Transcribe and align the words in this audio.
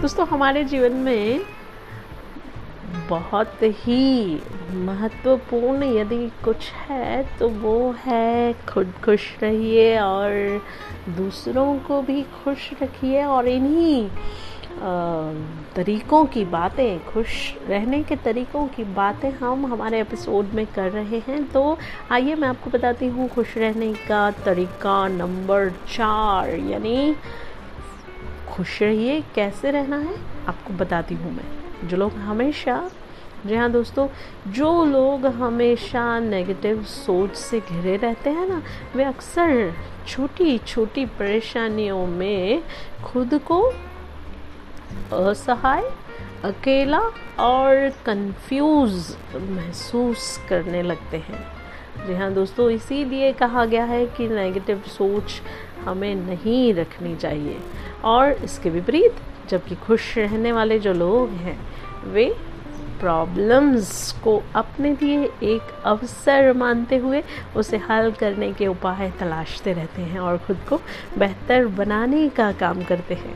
दोस्तों, 0.00 0.26
हमारे 0.28 0.62
जीवन 0.64 0.92
में 0.96 1.40
बहुत 3.08 3.62
ही 3.62 4.40
महत्वपूर्ण 4.86 5.84
यदि 5.84 6.28
कुछ 6.44 6.70
है 6.80 7.22
तो 7.38 7.48
वो 7.48 7.94
है 7.98 8.52
खुद 8.68 8.92
खुश 9.04 9.26
रहिए 9.42 9.98
और 9.98 10.62
दूसरों 11.16 11.78
को 11.78 12.00
भी 12.02 12.22
खुश 12.34 12.70
रखिए 12.82 13.24
और 13.24 13.48
इन्हीं 13.48 14.08
तरीक़ों 15.74 16.24
की 16.26 16.44
बातें, 16.44 17.04
खुश 17.06 17.52
रहने 17.68 18.02
के 18.02 18.16
तरीक़ों 18.24 18.66
की 18.68 18.84
बातें 18.94 19.30
हम 19.32 19.66
हमारे 19.66 20.00
एपिसोड 20.00 20.54
में 20.54 20.64
कर 20.66 20.90
रहे 20.90 21.18
हैं। 21.28 21.42
तो 21.50 21.76
आइए 22.12 22.34
मैं 22.34 22.48
आपको 22.48 22.70
बताती 22.70 23.06
हूँ, 23.08 23.28
खुश 23.28 23.56
रहने 23.58 23.92
का 24.08 24.30
तरीक़ा 24.44 25.06
नंबर 25.08 25.70
चार, 25.88 26.54
यानी 26.70 27.14
खुश 28.58 28.82
रहिए, 28.82 29.24
कैसे 29.34 29.70
रहना 29.70 29.96
है, 29.96 30.14
आपको 30.46 30.74
बताती 30.74 31.14
हूँ 31.14 31.32
मैं। 31.32 31.88
जो 31.88 31.96
लोग 31.96 32.12
हमेशा, 32.12 32.90
जी 33.46 33.54
हाँ 33.54 33.70
दोस्तों, 33.72 34.08
जो 34.52 34.84
लोग 34.84 35.26
हमेशा 35.26 36.18
नेगेटिव 36.18 36.82
सोच 36.82 37.34
से 37.34 37.60
घिरे 37.60 37.96
रहते 37.96 38.30
हैं 38.30 38.48
ना, 38.48 38.62
वे 38.96 39.04
अक्सर 39.04 39.74
छोटी 40.08 40.58
छोटी 40.58 41.06
परेशानियों 41.06 42.06
में 42.06 42.62
खुद 43.04 43.40
को 43.46 43.62
असहाय, 45.12 45.82
अकेला 46.44 47.00
और 47.38 47.88
कंफ्यूज 48.06 49.16
महसूस 49.34 50.40
करने 50.48 50.82
लगते 50.82 51.16
हैं। 51.16 51.57
जी 52.06 52.14
हाँ 52.14 52.32
दोस्तों, 52.32 52.70
इसीलिए 52.70 53.32
कहा 53.32 53.64
गया 53.64 53.84
है 53.84 54.06
कि 54.06 54.28
नेगेटिव 54.28 54.82
सोच 54.88 55.40
हमें 55.84 56.14
नहीं 56.14 56.74
रखनी 56.74 57.16
चाहिए। 57.16 57.56
और 58.04 58.32
इसके 58.32 58.70
विपरीत, 58.70 59.16
जबकि 59.48 59.74
खुश 59.74 60.18
रहने 60.18 60.52
वाले 60.52 60.78
जो 60.78 60.92
लोग 60.92 61.30
हैं, 61.30 61.58
वे 62.04 62.34
प्रॉब्लम्स 63.00 64.12
को 64.24 64.42
अपने 64.54 64.90
लिए 64.92 65.24
एक 65.42 65.82
अवसर 65.84 66.52
मानते 66.52 66.96
हुए 66.96 67.22
उसे 67.56 67.76
हल 67.76 68.10
करने 68.12 68.52
के 68.52 68.66
उपाय 68.66 69.10
तलाशते 69.10 69.72
रहते 69.72 70.02
हैं 70.02 70.18
और 70.18 70.38
खुद 70.38 70.58
को 70.68 70.80
बेहतर 71.18 71.66
बनाने 71.66 72.28
का 72.28 72.52
काम 72.52 72.82
करते 72.82 73.14
हैं। 73.14 73.34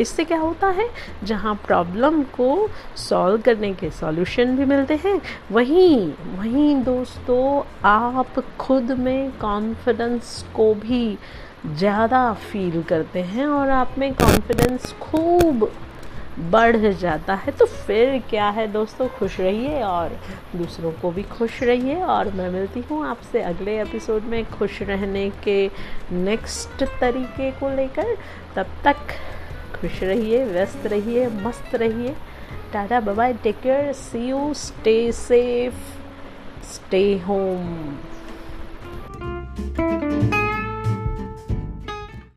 इससे 0.00 0.24
क्या 0.24 0.38
होता 0.38 0.68
है? 0.68 0.88
जहाँ 1.24 1.54
प्रॉब्लम 1.66 2.22
को 2.36 2.68
सॉल्व 2.98 3.40
करने 3.42 3.72
के 3.74 3.90
सॉल्यूशन 3.90 4.56
भी 4.56 4.64
मिलते 4.64 4.94
हैं। 5.04 5.20
वहीं 5.52 6.12
वहीं 6.36 6.74
दोस्तों, 6.84 7.62
आप 7.84 8.44
खुद 8.58 8.92
में 8.92 9.30
कॉन्फिडेंस 9.40 10.44
को 10.54 10.72
भी 10.76 11.18
ज़्यादा 11.68 12.32
फील 12.42 12.82
करते 12.82 13.22
हैं 13.24 13.46
और 13.46 13.68
आप 13.70 13.94
में 13.98 14.12
कॉन्फिडेंस 14.14 14.92
खूब 15.00 15.70
बढ़ 16.40 16.76
जाता 16.76 17.34
है। 17.34 17.52
तो 17.52 17.64
फिर 17.66 18.18
क्या 18.30 18.48
है 18.48 18.66
दोस्तों? 18.72 19.06
खुश 19.08 19.38
रहिए 19.40 19.80
और 19.82 20.10
दूसरों 20.56 20.92
को 20.92 21.10
भी 21.10 21.22
खुश 21.22 21.62
रहिए। 21.62 21.94
और 21.96 22.30
मैं 22.32 22.48
मिलती 22.50 22.80
हूँ 22.90 23.04
आपसे 23.06 23.40
अगले 23.42 23.80
एपिसोड 23.82 24.24
में 24.24 24.44
खुश 24.50 24.80
रहने 24.82 25.28
के 25.44 25.70
नेक्स्ट 26.12 26.84
तरीके 27.00 27.50
को 27.50 27.68
लेकर। 27.68 28.16
तब 28.56 28.66
तक 28.84 28.96
खुश 29.80 30.02
रहिए, 30.02 30.44
व्यस्त 30.44 30.86
रहिए, 30.86 31.26
मस्त 31.42 31.74
रहिए। 31.74 32.14
Tata 32.72 33.00
bye 33.00 33.32
take 33.42 33.60
care 33.60 33.92
see 33.92 34.28
you 34.28 34.52
stay 34.54 35.00
safe 35.12 36.66
stay 36.66 37.02
home 37.18 37.66